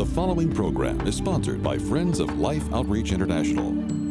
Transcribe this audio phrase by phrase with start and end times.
[0.00, 4.09] The following program is sponsored by Friends of Life Outreach International.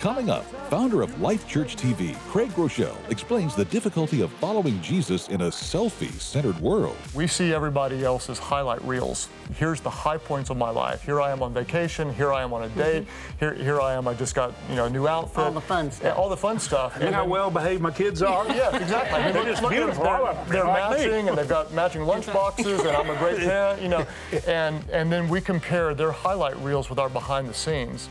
[0.00, 5.28] Coming up, founder of Life Church TV, Craig Groeschel, explains the difficulty of following Jesus
[5.28, 6.96] in a selfie centered world.
[7.14, 9.28] We see everybody else's highlight reels.
[9.56, 11.02] Here's the high points of my life.
[11.04, 12.14] Here I am on vacation.
[12.14, 13.06] Here I am on a date.
[13.40, 14.08] Here, here I am.
[14.08, 15.44] I just got you know a new outfit.
[15.44, 16.16] All the fun stuff.
[16.18, 16.98] All the fun stuff.
[16.98, 18.46] Look how well behaved my kids are.
[18.60, 19.18] Yeah, exactly.
[19.20, 20.48] I mean, They're just look beautiful, all of them.
[20.48, 21.06] They're, they're Like me.
[21.08, 24.06] matching, and they've got matching lunch boxes, and I'm a great parent, you know.
[24.46, 28.08] And and then we compare their highlight reels with our behind the scenes.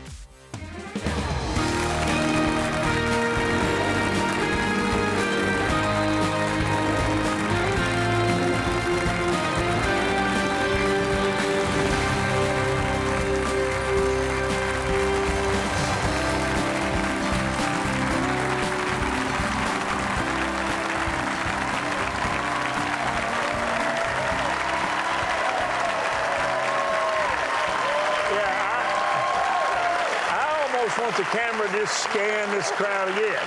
[31.10, 33.42] Want the camera to just scan this crowd again.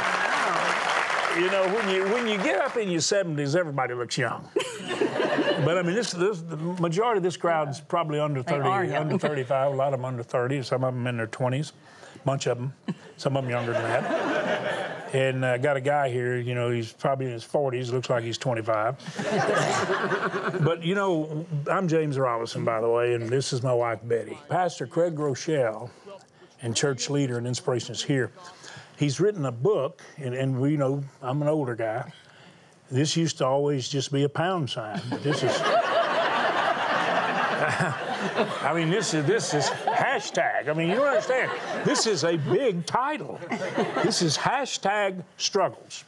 [1.42, 4.50] You know, when you when you get up in your 70s, everybody looks young.
[5.64, 8.84] but I mean, this, this the majority of this crowd is probably under 30, are
[8.84, 9.04] young.
[9.04, 9.72] under 35.
[9.72, 10.62] A lot of them under 30.
[10.64, 11.72] Some of them in their 20s.
[12.26, 12.74] Bunch of them.
[13.16, 15.16] Some of them younger than that.
[15.16, 16.36] And uh, got a guy here.
[16.36, 17.94] You know, he's probably in his 40s.
[17.94, 18.98] Looks like he's 25.
[20.66, 24.38] But you know, I'm James Robison, by the way, and this is my wife Betty.
[24.50, 25.90] Pastor Craig Groeschel,
[26.64, 28.32] and church leader and inspiration is here.
[28.98, 32.12] He's written a book, and, and we know I'm an older guy.
[32.90, 35.52] This used to always just be a pound sign, but this is.
[37.56, 40.70] I mean, this is this is hashtag.
[40.70, 41.52] I mean, you don't understand.
[41.86, 43.40] This is a big title.
[44.04, 46.04] This is hashtag struggles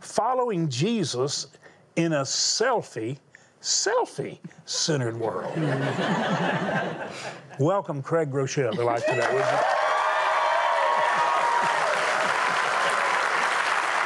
[0.00, 1.48] following Jesus
[1.96, 3.18] in a selfie,
[3.60, 5.52] selfie centered world.
[7.58, 9.28] Welcome, Craig Groeschel, to Life Today.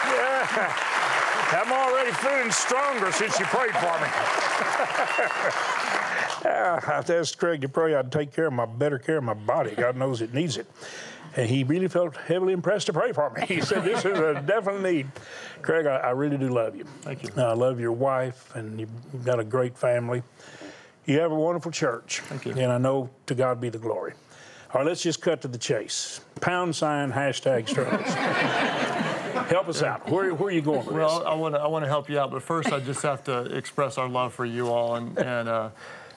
[0.09, 0.93] Yeah.
[1.53, 4.09] I'm already feeling stronger since you prayed for me.
[6.45, 9.35] Yeah, I've asked Craig to pray I'd take care of my better care of my
[9.35, 9.75] body.
[9.77, 10.67] God knows it needs it.
[11.37, 13.47] And he really felt heavily impressed to pray for me.
[13.49, 15.07] He said, This is a definite need.
[15.63, 16.85] Craig, I, I really do love you.
[17.03, 17.31] Thank you.
[17.37, 20.23] I love your wife, and you've got a great family.
[21.07, 22.21] You have a wonderful church.
[22.27, 22.53] Thank you.
[22.53, 24.13] And I know to God be the glory.
[24.75, 26.21] All right, let's just cut to the chase.
[26.41, 28.07] Pound sign, hashtag struggles.
[29.49, 30.09] Help us out.
[30.09, 31.29] Where, where are you going with Well, this?
[31.29, 33.43] I want to I want to help you out, but first I just have to
[33.55, 35.69] express our love for you all, and and uh,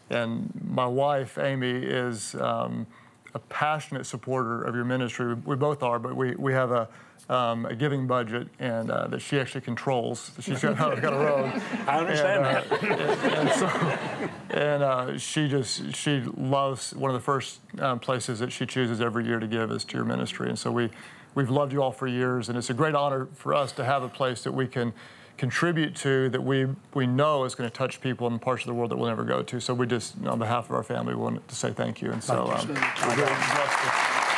[0.09, 2.85] and my wife Amy is um,
[3.33, 5.33] a passionate supporter of your ministry.
[5.33, 6.87] We, both are, but we we have a.
[7.27, 10.29] Um, a giving budget and uh, that she actually controls.
[10.39, 11.59] She's got, got her own.
[11.87, 12.83] I understand and, uh, that.
[13.39, 18.37] and, and so, and uh, she just she loves one of the first um, places
[18.39, 20.91] that she chooses every year to give is to your ministry, and so we
[21.33, 24.03] we've loved you all for years, and it's a great honor for us to have
[24.03, 24.93] a place that we can
[25.37, 28.73] contribute to that we we know is going to touch people in parts of the
[28.73, 29.59] world that we'll never go to.
[29.59, 32.23] So we just, on behalf of our family, we want to say thank you, and
[32.23, 33.89] so um, we're very blessed to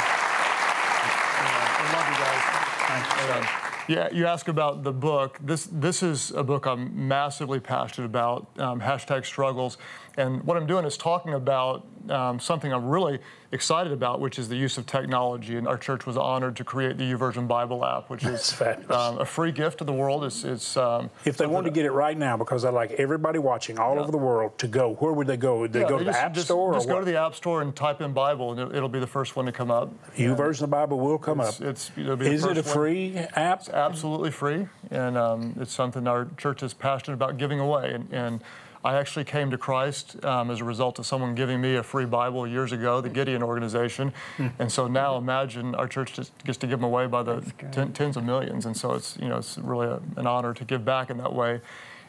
[1.41, 2.43] Yeah, love you guys.
[2.87, 3.47] And,
[3.87, 5.37] yeah, you ask about the book.
[5.43, 8.47] This this is a book I'm massively passionate about.
[8.57, 9.77] Um, hashtag struggles,
[10.17, 13.19] and what I'm doing is talking about um, something I'm really
[13.51, 15.55] excited about, which is the use of technology.
[15.55, 18.59] And our church was honored to create the YouVersion Bible app, which is
[18.89, 20.23] um, a free gift to the world.
[20.23, 23.39] It's it's um, If they want to get it right now, because I'd like everybody
[23.39, 25.59] watching all over the world to go, where would they go?
[25.59, 27.35] Would they yeah, go to the just, App just, Store Just go to the App
[27.35, 29.91] Store and type in Bible, and it, it'll be the first one to come up.
[30.15, 31.67] YouVersion of the Bible will come It's, up.
[31.67, 32.63] it's it'll be the Is it a one.
[32.63, 33.67] free app?
[33.69, 37.93] absolutely free, and um, it's something our church is passionate about giving away.
[37.93, 38.43] And, and
[38.85, 42.05] I actually came to Christ um, as a result of someone giving me a free
[42.05, 44.13] Bible years ago, the Gideon organization.
[44.59, 47.41] and so now imagine our church just gets to give them away by the
[47.71, 48.67] ten, tens of millions.
[48.67, 51.33] And so it's you know it's really a, an honor to give back in that
[51.33, 51.61] way.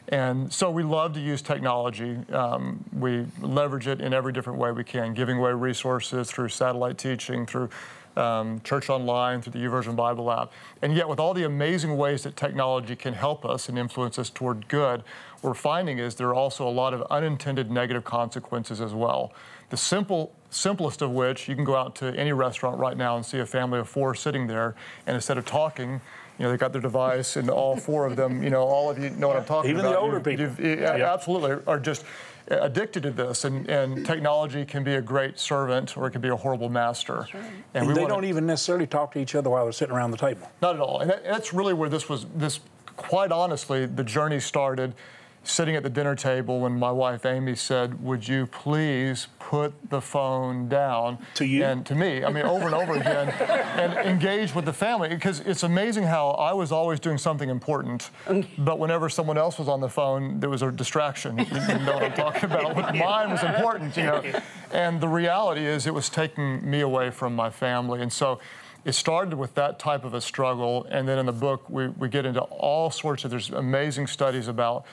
[0.09, 2.17] And so we love to use technology.
[2.31, 6.99] Um, we leverage it in every different way we can, giving away resources through satellite
[6.99, 7.69] teaching, through
[8.17, 10.51] um, Church Online, through the YouVersion Bible app.
[10.81, 14.29] And yet, with all the amazing ways that technology can help us and influence us
[14.29, 15.03] toward good,
[15.41, 19.31] what we're finding is there are also a lot of unintended negative consequences as well.
[19.69, 23.25] The simple, simplest of which, you can go out to any restaurant right now and
[23.25, 24.75] see a family of four sitting there,
[25.05, 26.01] and instead of talking,
[26.39, 28.97] you know, they got their device, and all four of them, you know, all of
[28.99, 29.89] you know what I'm talking Even about.
[29.89, 30.65] Even the older You've- people.
[30.65, 32.05] you've- yeah, Absolutely, are just
[32.49, 36.29] addicted to this, and, and technology can be a great servant or it can be
[36.29, 37.27] a horrible master.
[37.73, 40.17] And they wanna- don't even necessarily talk to each other while they're sitting around the
[40.17, 40.49] table.
[40.61, 40.99] not at all.
[41.01, 42.25] And that, that's really where this was.
[42.35, 42.59] This,
[42.95, 44.93] quite honestly, the journey started
[45.43, 50.01] sitting at the dinner table when my wife Amy said, "Would you please put the
[50.01, 51.63] phone down?" To you?
[51.63, 52.23] and to me.
[52.23, 53.29] I mean, over and over again,
[53.81, 58.09] and engage with the family because it's amazing how I was always doing something important,
[58.25, 58.45] mm.
[58.57, 61.37] but whenever someone else was on the phone, there was a distraction.
[61.37, 62.75] You, you know what I'm talking about?
[62.75, 64.23] But mine was important, you know.
[64.71, 68.39] And the reality is, it was taking me away from my family, and so
[68.87, 70.87] it started with that type of a struggle.
[70.89, 74.47] And then in the book, we, we get into all sorts of, there's amazing studies
[74.47, 74.85] about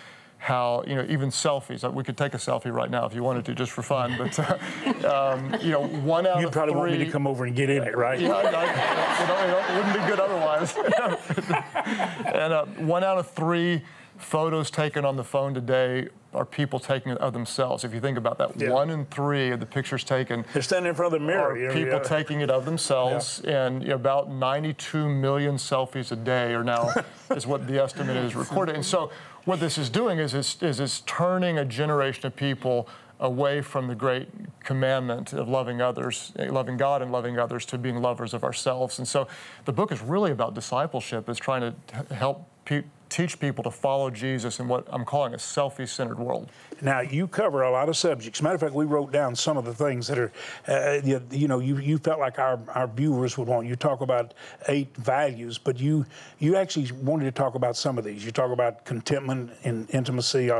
[0.44, 3.46] how, you know, even selfies, we could take a selfie right now if you wanted
[3.46, 6.80] to, just for fun, but, uh, um, you know, one out You of probably three.
[6.80, 8.20] want me to come over and get in it, right?
[8.20, 10.76] Yeah, I, I, you know, it wouldn't be good otherwise.
[12.34, 13.82] and uh, one out of three
[14.18, 17.84] photos taken on the phone today are people taking it of themselves.
[17.84, 18.70] If you think about that, Yeah.
[18.70, 21.52] one in three of the pictures taken They're standing in front of the mirror.
[21.52, 22.02] are you know, people yeah.
[22.02, 26.90] taking it of themselves, and you know, about 92 million selfies a day are now
[27.30, 28.74] is what the estimate is recorded.
[28.74, 29.10] And so,
[29.44, 32.88] what this is doing is it's, is it's turning a generation of people
[33.20, 34.28] away from the great
[34.64, 38.98] commandment of loving others, eh, loving God and loving others, to being lovers of ourselves.
[38.98, 39.28] And so,
[39.64, 41.28] the book is really about discipleship.
[41.28, 45.36] It's trying to help pe- teach people to follow Jesus in what I'm calling a
[45.36, 46.48] selfie-centered world.
[46.80, 48.42] Now you cover a lot of subjects.
[48.42, 50.32] Matter of fact, we wrote down some of the things that are,
[50.66, 53.66] uh, you, you know, you, you felt like our, our viewers would want.
[53.66, 54.34] You talk about
[54.68, 56.04] eight values, but you
[56.38, 58.24] you actually wanted to talk about some of these.
[58.24, 60.50] You talk about contentment and intimacy,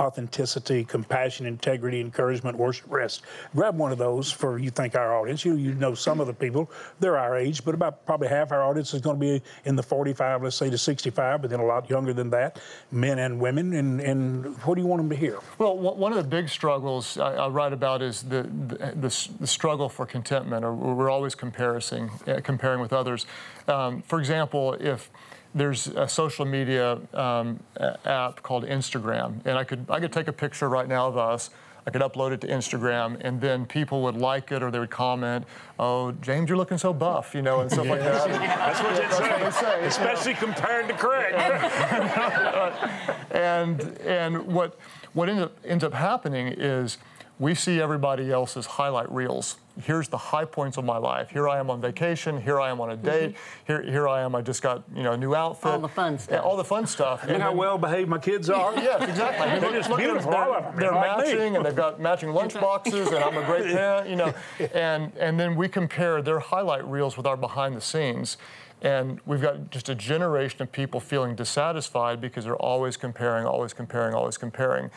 [0.00, 3.22] authenticity, compassion, integrity, encouragement, worship, rest.
[3.54, 5.44] Grab one of those for you think our audience.
[5.44, 6.70] You you know some of the people
[7.00, 9.82] they're our age, but about probably half our audience is going to be in the
[9.82, 12.60] 45, let's say to 65, but then a lot younger than that,
[12.90, 13.74] men and women.
[13.74, 15.38] And and what do you want them to hear?
[15.58, 19.46] Well, one of the big struggles I, I write about is the, the, the, the
[19.46, 23.26] struggle for contentment, or we're always comparing, uh, comparing with others.
[23.66, 25.10] Um, for example, if
[25.58, 27.60] there's a social media um,
[28.04, 31.50] app called Instagram, and I could I could take a picture right now of us.
[31.86, 34.90] I could upload it to Instagram, and then people would like it or they would
[34.90, 35.46] comment,
[35.78, 38.28] "Oh, James, you're looking so buff," you know, and stuff like that.
[38.38, 39.86] That's what That's what they say.
[39.86, 41.32] Especially compared to Craig.
[43.30, 44.78] and and what
[45.14, 46.98] what ends up, ends up happening is
[47.38, 49.56] we see everybody else's highlight reels.
[49.84, 51.30] Here's the high points of my life.
[51.30, 52.40] Here I am on vacation.
[52.40, 53.30] Here I am on a date.
[53.34, 53.66] Mm-hmm.
[53.66, 54.34] Here here I am.
[54.34, 55.70] I just got you know a new outfit.
[55.70, 56.44] All the fun Yeah, stuff.
[56.44, 57.22] all the fun stuff.
[57.24, 58.74] And how then- well behaved my kids are.
[58.74, 59.46] Yes, exactly.
[59.46, 60.76] I mean, They're just look beautiful, They're, all of them.
[60.76, 61.34] they're They're like me.
[61.34, 64.34] matching, and they've got matching lunch boxes, and I'm a great parent, you know.
[64.74, 68.36] And and then we compare their highlight reels with our behind the scenes,
[68.82, 73.72] and we've got just a generation of people feeling dissatisfied because they're always comparing, always
[73.72, 74.90] comparing, always comparing.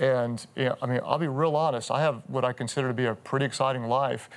[0.00, 1.90] And you know, I mean, I'll be real honest.
[1.90, 4.28] I have what I consider to be a pretty exciting life,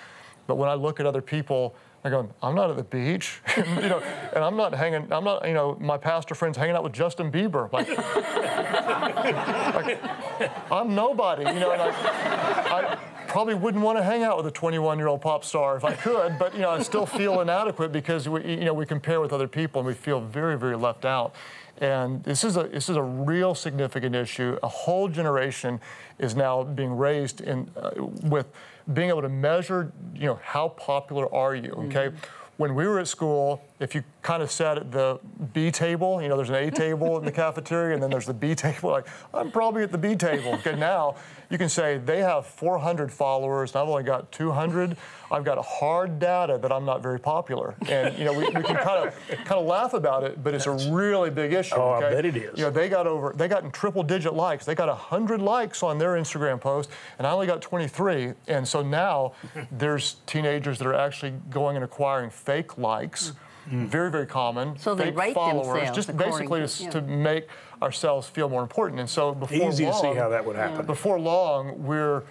[0.48, 1.76] but when I look at other people.
[2.04, 4.02] I go, I'm not at the beach, you know,
[4.34, 5.12] and I'm not hanging.
[5.12, 7.72] I'm not, you know, my pastor friends hanging out with Justin Bieber.
[7.74, 7.90] Like,
[10.72, 12.98] I'm nobody, you know, and I, I
[13.28, 16.54] probably wouldn't want to hang out with a 21-year-old pop star if I could, but
[16.54, 19.80] you know, I still feel inadequate because we, you know, we compare with other people
[19.80, 21.36] and we feel very, very left out.
[21.82, 24.58] And this is a this is a real significant issue.
[24.64, 25.80] A whole generation
[26.18, 27.92] is now being raised in uh,
[28.24, 28.48] with
[28.94, 31.72] being able to measure, you know, how popular are you?
[31.72, 31.98] Mm-hmm.
[31.98, 32.16] Okay.
[32.58, 35.18] When we were at school, if you kind of sat at the
[35.54, 38.34] B table, you know, there's an A table in the cafeteria, and then there's the
[38.34, 38.92] B table.
[38.92, 40.56] Like, I'm probably at the B table.
[40.56, 41.16] Okay, now
[41.50, 44.96] you can say they have 400 followers, and I've only got 200.
[45.32, 48.76] I've got hard data that I'm not very popular, and you know, we, we can
[48.76, 51.76] kind of kind of laugh about it, but it's a really big issue.
[51.76, 52.58] Oh, I bet it is.
[52.58, 54.66] You know, they got over, they got in triple digit likes.
[54.66, 58.34] They got 100 likes on their Instagram post, and I only got 23.
[58.48, 59.34] And so now
[59.72, 63.34] there's teenagers that are actually going and acquiring fake likes.
[63.72, 63.88] Mm.
[63.88, 64.78] Very, very common.
[64.80, 66.90] So they fake rate followers, themselves just basically to- to, yeah.
[66.90, 67.48] to make
[67.82, 69.00] ourselves feel more important.
[69.00, 70.86] And so before Easy to see how that would happen.
[70.86, 72.24] before long, we're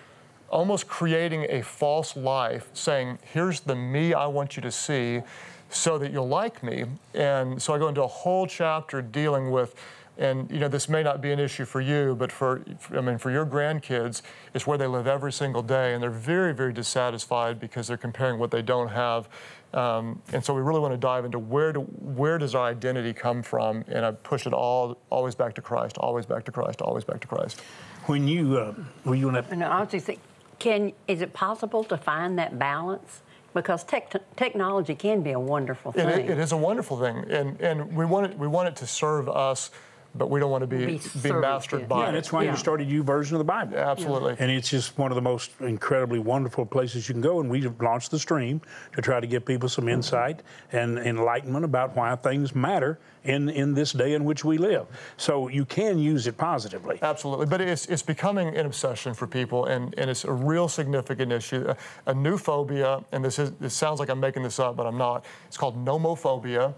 [0.50, 5.22] almost creating a false life, saying, "Here's the me I want you to see."
[5.70, 9.74] So that you'll like me, and so I go into a whole chapter dealing with
[10.18, 12.62] and you know this may not be an issue for you but for
[12.96, 14.20] i mean for your grandkids
[14.52, 18.38] it's where they live every single day and they're very very dissatisfied because they're comparing
[18.38, 19.28] what they don't have
[19.74, 23.12] um, and so we really want to dive into where do where does our identity
[23.12, 26.80] come from and i push it all always back to christ always back to christ
[26.80, 27.60] always back to christ
[28.06, 29.46] When you uh, were you in that?
[29.50, 30.20] And I was just think,
[30.58, 33.20] can is it possible to find that balance?
[33.54, 36.08] Because tech, technology can be a wonderful It, thing.
[36.08, 38.86] i- it is a wonderful thing, and and we want it we want it to
[38.86, 39.70] serve us
[40.14, 41.86] but we don't want to be, Be be, served, mastered yeah.
[41.86, 42.08] by Yeah, it.
[42.08, 42.50] and that's why Yeah.
[42.52, 43.76] you started YouVersion of the Bible.
[43.76, 44.36] Absolutely.
[44.38, 47.40] And it's just one of the most incredibly wonderful places you can go.
[47.40, 48.60] And we have launched the stream
[48.94, 53.74] to try to give people some insight and enlightenment about why things matter in, in
[53.74, 54.86] this day in which we live.
[55.16, 56.98] So you can use it positively.
[57.02, 61.32] Absolutely, but it's, it's becoming an obsession for people, and, and it's a real significant
[61.32, 61.66] issue.
[61.68, 61.76] A,
[62.10, 64.96] a new phobia, and this is this sounds like I'm making this up, but I'm
[64.96, 65.24] not.
[65.46, 66.74] It's called nomophobia.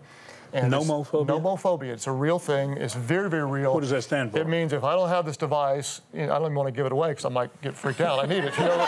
[0.52, 1.26] And Nomophobia?
[1.26, 1.92] Nomophobia.
[1.92, 2.72] It's a real thing.
[2.72, 3.74] It's very, very real.
[3.74, 4.38] What does that stand for?
[4.38, 6.72] It means if I don't have this device, you know, I don't even want to
[6.72, 8.18] give it away because I might get freaked out.
[8.18, 8.56] I need it.
[8.56, 8.80] You know,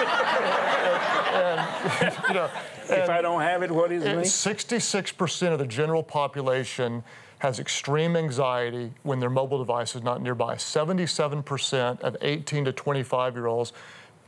[1.33, 1.61] and,
[2.01, 2.51] and, you know,
[2.89, 4.17] if I don't have it, what is it?
[4.17, 7.03] 66% of the general population
[7.39, 10.55] has extreme anxiety when their mobile device is not nearby.
[10.55, 13.73] 77% of 18 to 25 year olds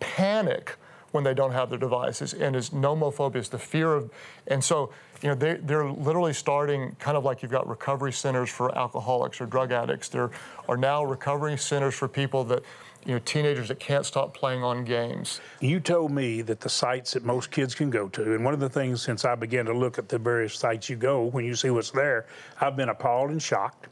[0.00, 0.76] panic
[1.12, 4.10] when they don't have their devices, and it's nomophobia, it's the fear of,
[4.48, 4.90] and so
[5.24, 9.40] you know they, they're literally starting kind of like you've got recovery centers for alcoholics
[9.40, 10.10] or drug addicts.
[10.10, 10.30] There
[10.68, 12.62] are now recovery centers for people that,
[13.06, 15.40] you know, teenagers that can't stop playing on games.
[15.60, 18.60] You told me that the sites that most kids can go to, and one of
[18.60, 21.54] the things since I began to look at the various sites you go, when you
[21.54, 22.26] see what's there,
[22.60, 23.88] I've been appalled and shocked,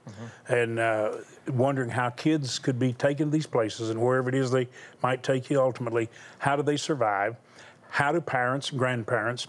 [0.49, 1.17] and uh,
[1.49, 4.69] wondering how kids could be taken to these places and wherever it is they
[5.03, 6.11] might take you ultimately.
[6.41, 7.37] How do they survive?
[7.89, 9.47] How do parents, and grandparents,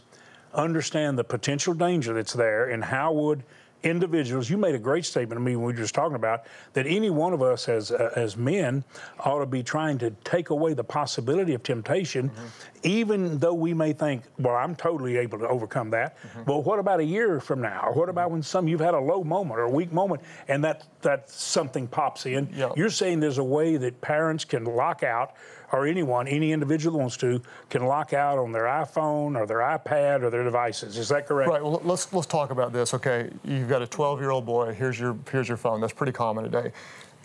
[0.54, 3.44] understand the potential danger that's there, and how would
[3.84, 4.50] individuals.
[4.50, 7.10] You made a great statement to me when we were just talking about that any
[7.10, 8.84] one of us as uh, as men
[9.20, 12.46] ought to be trying to take away the possibility of temptation, mm-hmm.
[12.84, 16.18] even though we may think, well, I'm totally able to overcome that.
[16.18, 16.44] Mm-hmm.
[16.44, 17.84] But what about a year from now?
[17.88, 18.34] Or what about mm-hmm.
[18.34, 21.88] when some you've had a low moment or a weak moment, and that that something
[21.88, 22.50] pops in?
[22.56, 22.72] Yeah.
[22.76, 25.36] You're saying there's a way that parents can lock out.
[25.74, 30.22] Or anyone, any individual wants to, can lock out on their iPhone or their iPad
[30.22, 31.00] or their devices.
[31.00, 31.50] Is that correct?
[31.50, 31.64] Right.
[31.64, 32.94] Well, let's let's talk about this.
[32.94, 34.74] Okay, you've got a 12-year-old boy.
[34.74, 35.82] Here's your here's your phone.
[35.82, 36.72] That's pretty common today.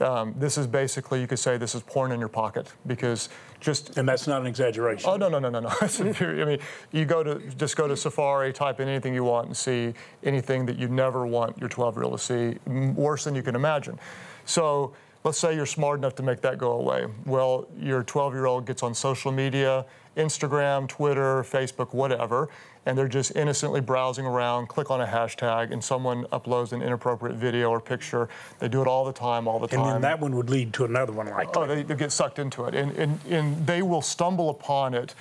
[0.00, 3.28] Um, this is basically you could say this is porn in your pocket because
[3.60, 5.10] just And that's not an exaggeration.
[5.10, 5.68] Oh no no no no no!
[5.80, 6.60] I mean,
[6.92, 10.64] you go to just go to Safari, type in anything you want, and see anything
[10.66, 13.98] that you never want your 12-year-old to see, worse than you can imagine.
[14.44, 14.94] So
[15.28, 17.06] let's say you're smart enough to make that go away.
[17.26, 19.84] Well, your 12-year-old gets on social media,
[20.16, 22.48] Instagram, Twitter, Facebook, whatever,
[22.86, 27.36] and they're just innocently browsing around, click on a hashtag, and someone uploads an inappropriate
[27.36, 28.30] video or picture.
[28.58, 29.80] They do it all the time, all the And time.
[29.80, 32.38] And then that one would lead to another one like Oh, they, they get sucked
[32.38, 35.14] into it, and, and, and they will stumble upon it.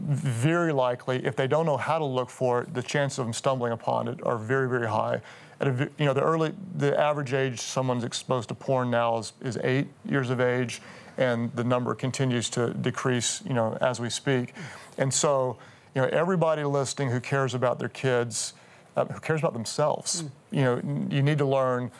[0.00, 3.32] Very likely, if they don't know how to look for it, the chances of them
[3.32, 5.20] stumbling upon it are very, very high.
[5.60, 9.32] At a, you know, the early, the average age someone's exposed to porn now is,
[9.42, 10.80] is eight years of age,
[11.18, 14.54] and the number continues to decrease, you know, as we speak.
[14.96, 15.58] And so,
[15.94, 18.54] you know, everybody listening who cares about their kids,
[18.96, 21.90] uh, who cares about themselves, you know, you need to learn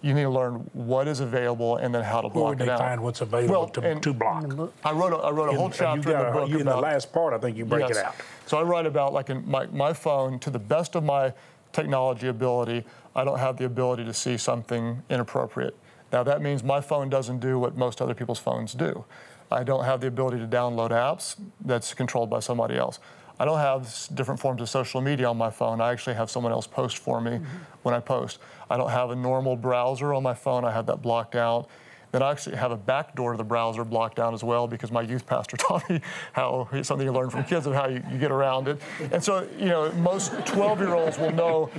[0.00, 2.66] you need to learn what is available and then how to Where block would it
[2.66, 2.78] they out.
[2.78, 4.44] find what's available Well, to, to block?
[4.84, 6.66] I wrote a, I wrote a whole And chapter in the a- book you- in
[6.66, 7.96] the last part, I think you break yes.
[7.98, 8.14] it out.
[8.46, 11.32] So I write about like in my, my phone, to the best of my
[11.78, 15.76] technology ability, I don't have the ability to see something inappropriate.
[16.12, 19.04] Now that means my phone doesn't do what most other people's phones do.
[19.50, 22.98] I don't have the ability to download apps that's controlled by somebody else.
[23.40, 25.80] I don't have different forms of social media on my phone.
[25.80, 27.46] I actually have someone else post for me mm-hmm.
[27.84, 28.40] when I post.
[28.68, 30.64] I don't have a normal browser on my phone.
[30.64, 31.68] I have that blocked out.
[32.10, 34.90] Then I actually have a back door to the browser blocked out as well because
[34.90, 36.00] my youth pastor taught me
[36.32, 38.80] how something you learn from kids of how you, you get around it.
[39.12, 41.70] And so, you know, most 12 year olds will know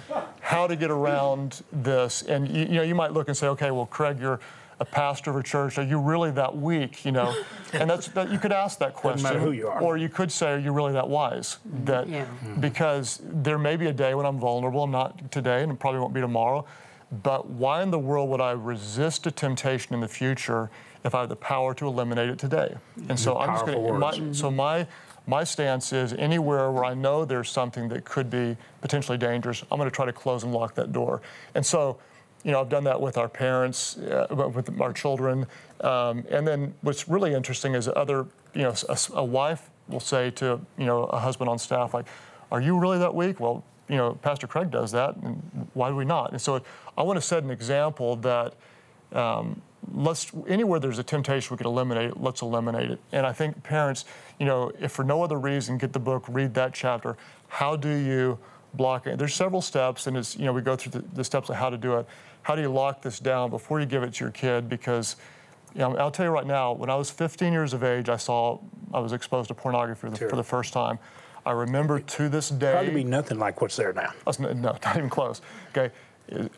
[0.41, 2.21] how to get around this.
[2.24, 4.39] And you, you know, you might look and say, okay, well, Craig, you're
[4.79, 5.77] a pastor of a church.
[5.77, 7.03] Are you really that weak?
[7.03, 7.36] You know,
[7.74, 9.24] and that's that you could ask that question.
[9.24, 9.81] matter who you are.
[9.81, 11.57] Or you could say, are you really that wise?
[11.86, 12.25] That Yeah.
[12.59, 16.13] because there may be a day when I'm vulnerable, not today, and it probably won't
[16.13, 16.65] be tomorrow.
[17.12, 20.70] But why in the world would I resist a temptation in the future
[21.04, 22.75] if I have the power to eliminate it today?
[23.08, 24.34] And so I'm just going to.
[24.34, 24.88] So my
[25.28, 29.78] my stance is anywhere where I know there's something that could be potentially dangerous, I'm
[29.78, 31.22] going to try to close and lock that door.
[31.54, 32.00] And so,
[32.44, 35.46] you know, I've done that with our parents, uh, with our children,
[35.82, 38.25] um, and then what's really interesting is other,
[38.56, 42.06] you know, a, a wife will say to you know a husband on staff like,
[42.51, 45.96] "Are you really that weak?" Well, you know, Pastor Craig does that, and why do
[45.96, 46.31] we not?
[46.31, 46.62] And so
[46.98, 48.53] I want to set an example that
[49.12, 49.62] um,
[49.93, 53.00] let's anywhere there's a temptation we could eliminate it, let's eliminate it.
[53.12, 54.05] And I think parents,
[54.39, 57.17] you know, if for no other reason, get the book, read that chapter.
[57.48, 58.38] How do you
[58.75, 59.17] block it?
[59.17, 61.72] There's several steps, and it's you know we go through the, the steps of how
[61.72, 62.05] to do it.
[62.43, 64.69] How do you lock this down before you give it to your kid?
[64.69, 65.15] Because
[65.74, 68.17] you know, I'll tell you right now, when I was 15 years of age, I
[68.17, 68.60] saw
[68.93, 71.00] I was exposed to pornography for the, for the first time.
[71.50, 72.74] I remember to this day.
[72.74, 74.13] Probably be nothing like what's there now.
[74.27, 75.41] Oh, no, not even close.
[75.75, 75.91] Okay,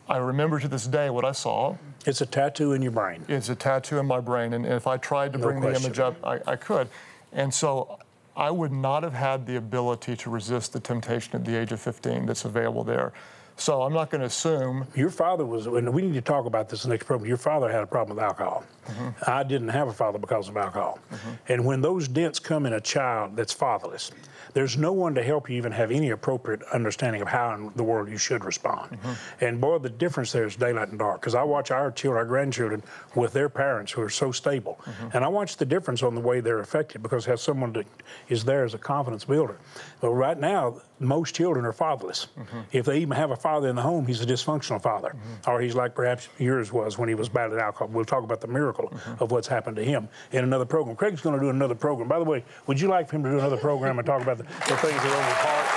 [0.06, 1.78] I remember to this day what I saw.
[2.04, 3.24] It's a tattoo in your brain.
[3.26, 5.98] It's a tattoo in my brain, and if I tried to No bring the image
[5.98, 6.90] up, I, I could.
[7.32, 8.00] And so
[8.36, 11.80] I would not have had the ability to resist the temptation at the age of
[11.80, 13.14] 15 that's available there.
[13.56, 14.86] So I'm not going to assume.
[14.94, 17.28] Your father was, and we need to talk about this in the next program.
[17.28, 18.64] Your father had a problem with alcohol.
[18.86, 19.30] Mm-hmm.
[19.30, 20.98] I didn't have a father because of alcohol.
[21.10, 21.30] Mm-hmm.
[21.48, 24.10] And when those dents come in a child that's fatherless,
[24.54, 27.82] there's no one to help you even have any appropriate understanding of how in the
[27.82, 28.90] world you should respond.
[28.92, 29.44] Mm-hmm.
[29.44, 31.20] And boy, the difference there is daylight and dark.
[31.20, 32.82] Because I watch our children, our grandchildren,
[33.14, 35.16] with their parents who are so stable, mm-hmm.
[35.16, 37.86] and I watch the difference on the way they're affected because has someone that
[38.28, 39.58] is there as a confidence builder.
[40.00, 42.28] But right now, most children are fatherless.
[42.38, 42.60] Mm-hmm.
[42.72, 45.50] If they even have a father in the home, he's a dysfunctional father, mm-hmm.
[45.50, 47.88] or he's like perhaps yours was when he was battling alcohol.
[47.88, 49.22] We'll talk about the miracle mm-hmm.
[49.22, 50.96] of what's happened to him in another program.
[50.96, 52.08] Craig's going to do another program.
[52.08, 54.38] By the way, would you like for him to do another program and talk about
[54.38, 55.68] the, the things that are on heart?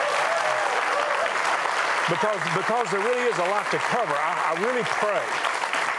[2.08, 4.13] Because, because there really is a lot to cover.
[4.13, 5.54] I, I really pray.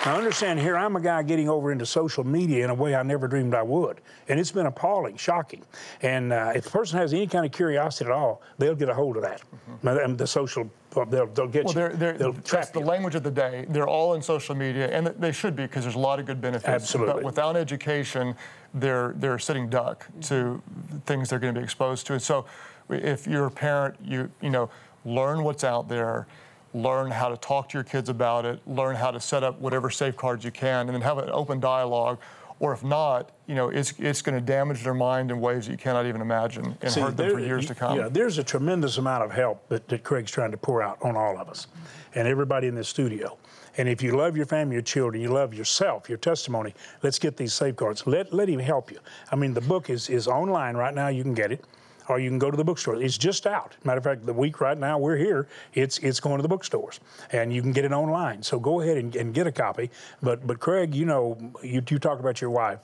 [0.07, 3.03] Now, understand here, I'm a guy getting over into social media in a way I
[3.03, 4.01] never dreamed I would.
[4.29, 5.65] And it's been appalling, shocking.
[6.01, 8.95] And uh, if a person has any kind of curiosity at all, they'll get a
[8.95, 9.43] hold of that.
[9.83, 11.81] And The social, they'll, they'll get Well, you.
[11.81, 13.67] they're, they're, they'll that's trap the language of the day.
[13.69, 16.41] They're all in social media, and they should be because there's a lot of good
[16.41, 16.69] benefits.
[16.69, 17.15] Absolutely.
[17.15, 18.37] But without education,
[18.75, 20.63] they're they're sitting duck to
[21.07, 22.13] things they're going to be exposed to.
[22.13, 22.47] And so,
[22.91, 24.71] if you're a parent, you you know
[25.05, 26.29] learn what's out there,
[26.77, 29.91] learn how to talk to your kids about it, learn how to set up whatever
[29.91, 32.19] safeguards you can, and then have an open dialogue.
[32.59, 35.73] Or if not, you know, it's it's going to damage their mind in ways that
[35.73, 37.99] you cannot even imagine and See, hurt them there- for years to come.
[37.99, 41.17] Yeah, there's a tremendous amount of help that, that Craig's trying to pour out on
[41.17, 41.67] all of us
[42.15, 43.37] and everybody in this studio.
[43.79, 47.37] And if you love your family, your children, you love yourself, your testimony, let's get
[47.37, 48.07] these safeguards.
[48.07, 48.99] Let, let him help you.
[49.31, 51.09] I mean, the book is, is online right now.
[51.09, 51.63] You can get it.
[52.09, 53.03] Or you can go to the bookstore.
[53.03, 53.77] It's just out.
[53.85, 57.01] Matter of fact, the week right now we're here, it's it's going to the bookstores,
[57.33, 58.43] and you can get it online.
[58.43, 59.91] So go ahead and, and get a copy.
[60.23, 62.81] But but Craig, you know, you, you talk about your wife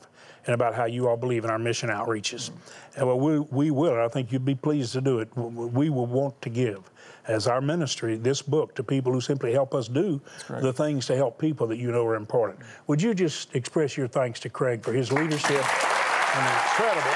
[0.47, 2.51] and about how you all believe in our mission outreaches.
[2.97, 4.01] And well, we, we will.
[4.01, 5.29] I think you'd be pleased to do it.
[5.37, 6.91] We will want to give,
[7.29, 11.17] as our ministry, this book to people who simply help us do the things to
[11.17, 12.59] help people that you know are important.
[12.89, 15.65] Would you just express your thanks to Craig for his leadership
[16.35, 17.13] and incredible.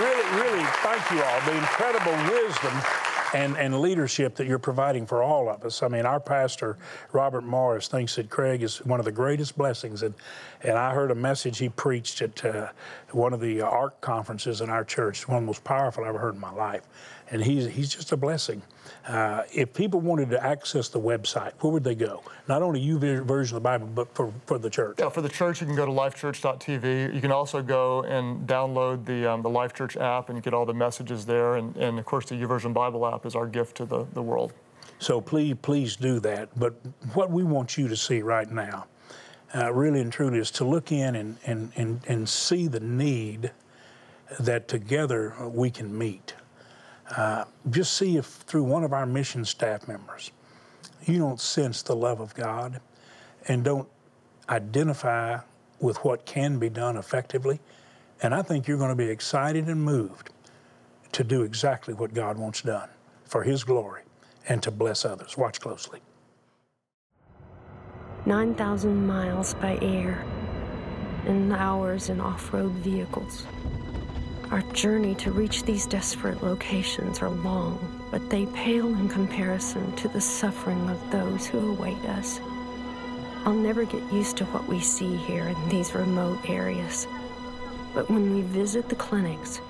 [0.00, 0.64] Really, really,
[1.04, 1.40] thank you all.
[1.40, 2.72] The incredible wisdom
[3.34, 5.82] and, and leadership that you're providing for all of us.
[5.82, 6.78] I mean, our pastor,
[7.12, 10.02] Robert Morris, thinks that Craig is one of the greatest blessings.
[10.02, 10.14] And,
[10.62, 12.68] and I heard a message he preached at uh,
[13.10, 16.18] one of the ARC conferences in our church, one of the most powerful I've ever
[16.18, 16.82] heard in my life.
[17.30, 18.62] And he's, he's just a blessing.
[19.06, 22.22] Uh, if people wanted to access the website, where would they go?
[22.48, 24.96] Not only YouVersion of the Bible, but for, for the church.
[24.98, 27.14] Yeah, for the church, you can go to lifechurch.tv.
[27.14, 30.66] You can also go and download the, um, the Life Church app and get all
[30.66, 31.56] the messages there.
[31.56, 34.52] And, and of course, the YouVersion Bible app is our gift to the, the world.
[34.98, 36.48] So please, please do that.
[36.58, 36.74] But
[37.12, 38.86] what we want you to see right now,
[39.54, 43.52] uh, really and truly, is to look in and, and, and, and see the need
[44.40, 46.34] that together we can meet.
[47.10, 50.30] Uh, just see if through one of our mission staff members,
[51.04, 52.80] you don't sense the love of God
[53.48, 53.88] and don't
[54.48, 55.38] identify
[55.80, 57.60] with what can be done effectively.
[58.22, 60.30] And I think you're going to be excited and moved
[61.12, 62.88] to do exactly what God wants done
[63.24, 64.02] for His glory
[64.48, 65.36] and to bless others.
[65.36, 66.00] Watch closely.
[68.26, 70.24] 9,000 miles by air
[71.26, 73.46] and hours in off road vehicles.
[74.54, 77.76] Our journey to reach these desperate locations are long,
[78.12, 82.38] but they pale in comparison to the suffering of those who await us.
[83.44, 87.08] I'll never get used to what we see here in these remote areas,
[87.94, 89.60] but when we visit the clinics,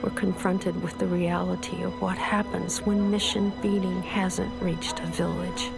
[0.00, 5.68] we're confronted with the reality of what happens when mission feeding hasn't reached a village.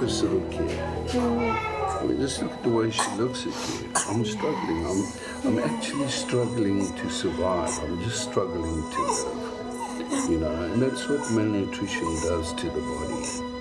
[0.00, 3.90] This little kid, I mean, just look at the way she looks at you.
[4.08, 4.86] I'm struggling.
[4.86, 5.04] I'm,
[5.44, 7.76] I'm actually struggling to survive.
[7.82, 10.30] I'm just struggling to live.
[10.30, 13.51] You know, and that's what malnutrition does to the body.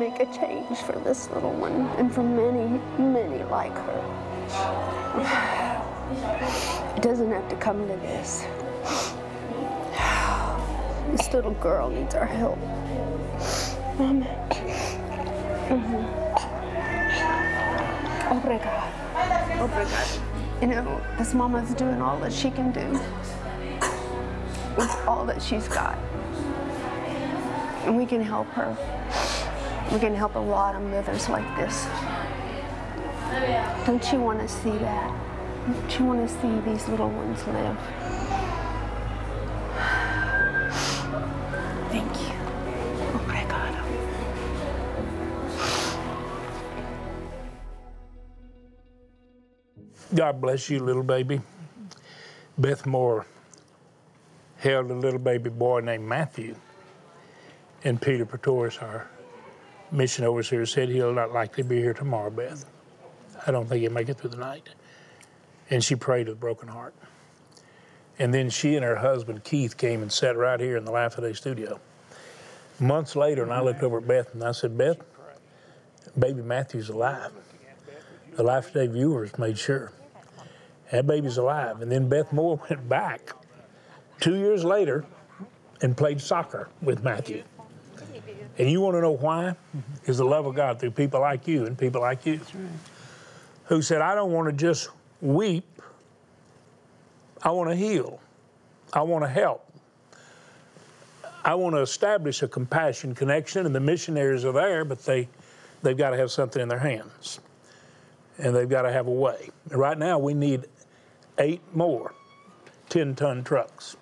[0.00, 4.00] Make a change for this little one and for many, many like her.
[6.96, 8.46] It doesn't have to come to this.
[11.10, 12.58] This little girl needs our help.
[13.98, 14.24] Mama.
[15.68, 16.04] Mm-hmm.
[18.32, 18.88] Obrigado.
[19.60, 20.20] Obrigado.
[20.62, 22.98] You know, this mama's doing all that she can do
[24.78, 25.98] with all that she's got.
[27.84, 28.74] And we can help her.
[29.92, 31.88] We can help a lot of mothers like this.
[33.84, 35.12] Don't you want to see that?
[35.66, 37.76] Don't you want to see these little ones live?
[41.90, 42.32] Thank you.
[43.12, 43.82] Oh Obrigado.
[50.14, 51.40] God bless you, little baby.
[52.56, 53.26] Beth Moore
[54.58, 56.54] held a little baby boy named Matthew.
[57.82, 59.10] And Peter Pretorius, our
[59.92, 62.64] mission overseer, said he'll not likely be here tomorrow, Beth.
[63.46, 64.68] I don't think he'll make it through the night.
[65.70, 66.94] And she prayed with a broken heart.
[68.18, 71.14] And then she and her husband, Keith, came and sat right here in the Life
[71.14, 71.80] Today studio.
[72.78, 74.98] Months later, and I looked over at Beth and I said, Beth,
[76.18, 77.32] baby Matthew's alive.
[78.36, 79.92] The Life Today viewers made sure.
[80.90, 81.82] That baby's alive.
[81.82, 83.32] And then Beth Moore went back
[84.20, 85.04] two years later
[85.82, 87.42] and played soccer with Matthew.
[88.60, 89.56] And you want to know why?
[90.04, 92.40] Is the love of God through people like you and people like you
[93.64, 94.90] who said, I don't want to just
[95.22, 95.64] weep,
[97.42, 98.20] I want to heal,
[98.92, 99.66] I want to help.
[101.42, 105.26] I want to establish a compassion connection, and the missionaries are there, but they,
[105.82, 107.40] they've got to have something in their hands.
[108.36, 109.48] And they've got to have a way.
[109.70, 110.66] Right now, we need
[111.38, 112.12] eight more
[112.90, 113.96] 10 ton trucks.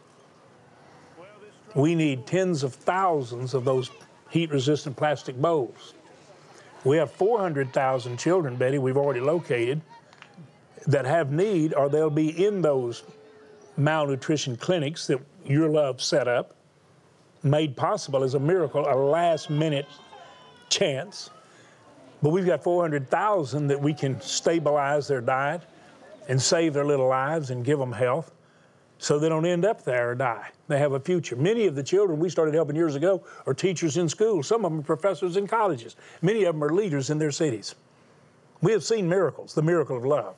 [1.77, 3.89] We need tens of thousands of those
[4.31, 5.95] heat resistant plastic bowls.
[6.85, 9.81] We have 400,000 children, Betty, we've already located
[10.87, 13.03] that have need or they'll be in those
[13.77, 16.55] malnutrition clinics that your love set up,
[17.43, 19.87] made possible as a miracle, a last minute
[20.69, 21.31] chance.
[22.23, 25.63] But we've got 400,000 that we can stabilize their diet
[26.29, 28.33] and save their little lives and give them health
[28.99, 30.51] so they don't end up there or die.
[30.67, 31.37] They have a future.
[31.37, 34.47] Many of the children we started helping years ago are teachers in schools.
[34.47, 35.97] Some of them are professors in colleges.
[36.21, 37.75] Many of them are leaders in their cities.
[38.61, 40.35] We have seen miracles, the miracle of love.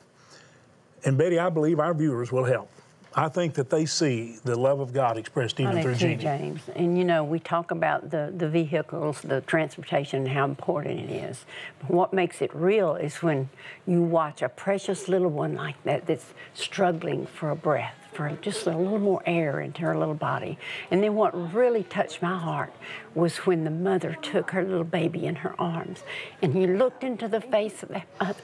[1.05, 2.71] And Betty, I believe our viewers will help.
[3.15, 6.23] I think that they see the love of God expressed even through do too, Jeannie.
[6.23, 6.61] James.
[6.77, 11.11] And you know, we talk about the, the vehicles, the transportation, and how important it
[11.11, 11.45] is.
[11.81, 13.49] But what makes it real is when
[13.85, 18.67] you watch a precious little one like that that's struggling for a breath, for just
[18.67, 20.59] a little more air into her little body.
[20.91, 22.73] And then what really touched my heart
[23.15, 26.03] was when the mother took her little baby in her arms
[26.43, 28.43] and you looked into the face of that mother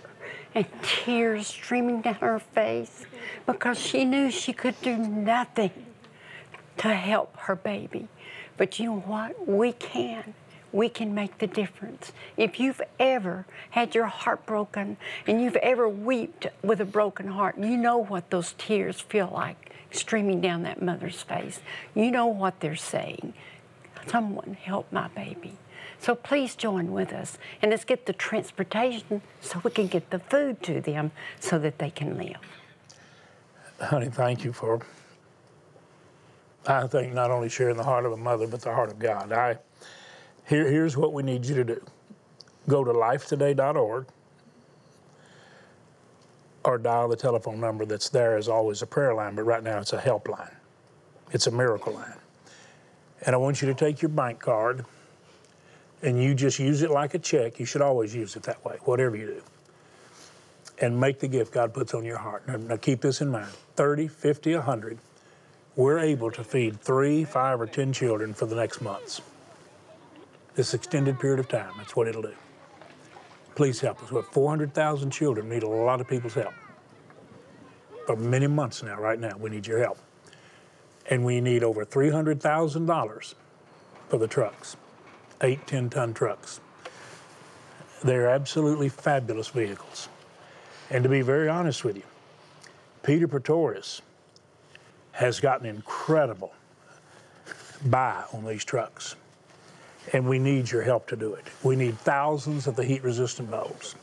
[0.54, 3.04] and tears streaming down her face
[3.44, 5.86] because she knew she could do nothing
[6.78, 8.08] to help her baby.
[8.56, 9.48] But you know what?
[9.48, 10.34] We can.
[10.76, 12.12] We can make the difference.
[12.36, 17.56] If you've ever had your heart broken and you've ever wept with a broken heart,
[17.56, 21.60] you know what those tears feel like streaming down that mother's face.
[21.94, 23.32] You know what they're saying.
[24.06, 25.56] Someone help my baby.
[25.98, 30.18] So please join with us and let's get the transportation so we can get the
[30.18, 31.10] food to them
[31.40, 32.36] so that they can live.
[33.80, 34.82] Honey, thank you for,
[36.66, 39.32] I think, not only sharing the heart of a mother, but the heart of God.
[39.32, 39.56] I,
[40.46, 41.80] here, here's what we need you to do
[42.68, 44.06] go to lifetoday.org
[46.64, 49.78] or dial the telephone number that's there as always a prayer line, but right now
[49.78, 50.52] it's a helpline.
[51.30, 52.16] It's a miracle line.
[53.24, 54.84] And I want you to take your bank card
[56.02, 57.60] and you just use it like a check.
[57.60, 59.42] You should always use it that way, whatever you do.
[60.80, 62.46] And make the gift God puts on your heart.
[62.48, 64.98] Now, now keep this in mind 30, 50, 100.
[65.76, 69.20] We're able to feed three, five, or 10 children for the next months.
[70.56, 72.34] This extended period of time, that's what it'll do.
[73.54, 74.10] Please help us.
[74.10, 76.54] We have 400,000 children need a lot of people's help.
[78.06, 79.98] For many months now, right now, we need your help.
[81.10, 83.34] And we need over $300,000
[84.08, 84.76] for the trucks,
[85.42, 86.60] eight 10 ton trucks.
[88.02, 90.08] They're absolutely fabulous vehicles.
[90.90, 92.02] And to be very honest with you,
[93.02, 94.00] Peter Pretorius
[95.12, 96.52] has gotten incredible
[97.86, 99.16] buy on these trucks.
[100.12, 101.44] And we need your help to do it.
[101.62, 103.96] We need thousands of the heat resistant bulbs.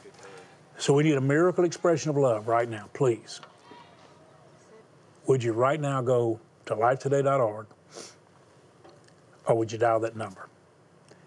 [0.78, 3.42] So we need a miracle expression of love right now, please.
[5.28, 7.68] Would you right now go to lifetoday.org
[9.48, 10.50] or would you dial that number?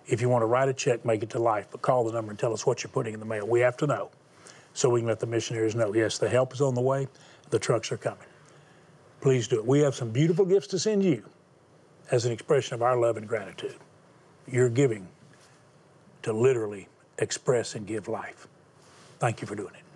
[0.07, 2.31] If you want to write a check, make it to life, but call the number
[2.31, 3.47] and tell us what you're putting in the mail.
[3.47, 4.11] We have to know
[4.75, 7.09] so we can let the missionaries know yes, the help is on the way,
[7.51, 8.19] the trucks are coming.
[9.21, 9.67] Please do it.
[9.67, 11.25] We have some beautiful gifts to send you.
[12.11, 13.77] as an expression of our love and gratitude.
[14.51, 15.09] You're giving
[16.23, 18.47] to literally express and give life.
[19.19, 19.87] Thank you for doing it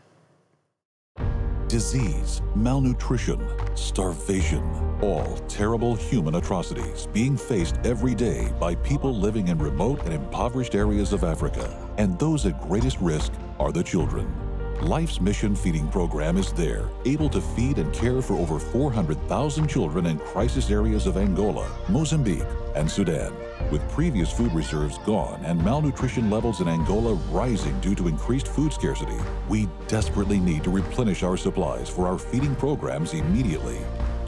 [1.70, 3.40] disease, malnutrition,
[3.76, 4.60] starvation,
[5.02, 10.74] all terrible human atrocities being faced every day by people living in remote and impoverished
[10.74, 11.88] areas of Africa.
[11.96, 14.49] And those at greatest risk are the children.
[14.82, 20.06] Life's Mission Feeding Program is there, able to feed and care for over 400,000 children
[20.06, 23.30] in crisis areas of Angola, Mozambique, and Sudan.
[23.70, 28.72] With previous food reserves gone and malnutrition levels in Angola rising due to increased food
[28.72, 29.18] scarcity,
[29.50, 33.80] we desperately need to replenish our supplies for our feeding programs immediately.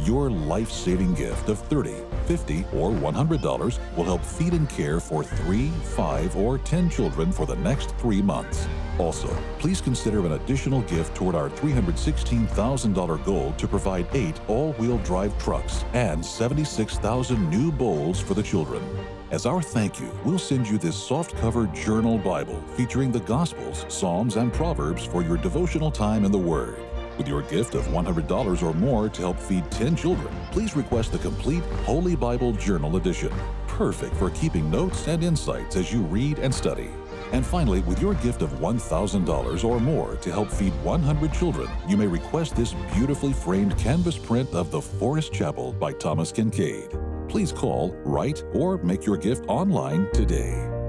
[0.04, 5.22] Your life saving gift of $30, $50, or $100 will help feed and care for
[5.22, 8.66] three, five, or 10 children for the next three months.
[8.98, 9.28] Also,
[9.60, 15.38] please consider an additional gift toward our $316,000 goal to provide eight all wheel drive
[15.38, 18.82] trucks and 76,000 new bowls for the children.
[19.30, 23.86] As our thank you, we'll send you this soft cover journal Bible featuring the Gospels,
[23.88, 26.76] Psalms, and Proverbs for your devotional time in the Word.
[27.18, 31.18] With your gift of $100 or more to help feed 10 children, please request the
[31.18, 33.32] complete Holy Bible Journal Edition,
[33.66, 36.90] perfect for keeping notes and insights as you read and study.
[37.32, 41.96] And finally, with your gift of $1,000 or more to help feed 100 children, you
[41.96, 47.28] may request this beautifully framed canvas print of The Forest Chapel by Thomas Kinkade.
[47.28, 50.81] Please call, write, or make your gift online today.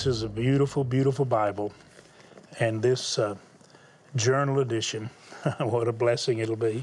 [0.00, 1.74] This is a beautiful, beautiful Bible.
[2.58, 3.34] And this uh,
[4.16, 5.10] journal edition,
[5.58, 6.82] what a blessing it'll be.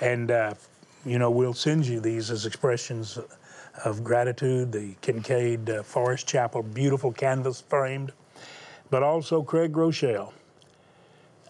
[0.00, 0.54] And, uh,
[1.04, 3.18] you know, we'll send you these as expressions
[3.84, 4.70] of gratitude.
[4.70, 8.12] The Kinkade uh, Forest Chapel, beautiful canvas framed,
[8.88, 10.32] but also Craig Groeschel.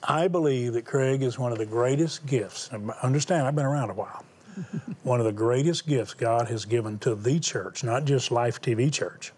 [0.04, 2.70] I believe that Craig is one of the greatest gifts.
[3.02, 4.24] Understand, I've been around a while.
[5.02, 8.90] one of the greatest gifts God has given to the church, not just Life TV
[8.90, 9.34] Church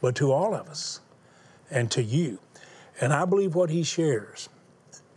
[0.00, 1.00] but to all of us
[1.70, 2.38] and to you.
[3.00, 4.48] And I believe what he shares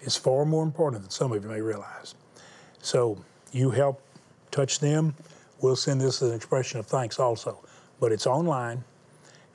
[0.02, 2.16] is far more important than some of you may realize.
[2.82, 3.18] So
[3.52, 4.02] you help
[4.52, 5.16] touch them.
[5.62, 7.60] We'll send this as an expression of thanks also.
[8.00, 8.84] But it's online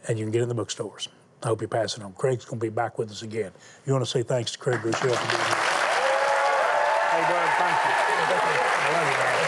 [0.07, 1.09] and you can get it in the bookstores.
[1.43, 2.13] I hope you pass it on.
[2.15, 3.53] Craig's going to be back with us again.
[3.87, 5.57] You want to say thanks to Craig Groeschel for being here?
[7.11, 7.93] Hey, Doug, thank you.
[8.81, 9.39] I love you, man.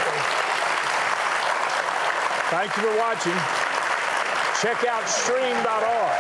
[2.51, 3.70] Thank you for watching.
[4.61, 6.13] Check out stream.org.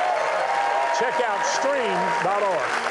[0.99, 2.90] Check out stream.org.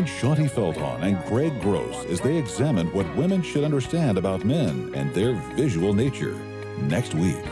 [0.00, 4.90] Join Shaunti Feldhahn and Greg Gross as they examine what women should understand about men
[4.94, 6.34] and their visual nature
[6.78, 7.44] next week.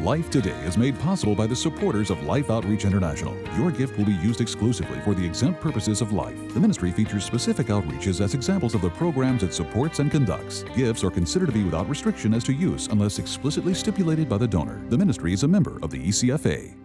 [0.00, 3.36] Life Today is made possible by the supporters of Life Outreach International.
[3.58, 6.38] Your gift will be used exclusively for the exempt purposes of life.
[6.54, 10.64] The ministry features specific outreaches as examples of the programs it supports and conducts.
[10.74, 14.48] Gifts are considered to be without restriction as to use unless explicitly stipulated by the
[14.48, 14.80] donor.
[14.88, 16.81] The ministry is a member of the ECFA.